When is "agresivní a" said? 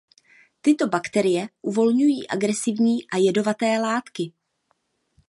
2.29-3.17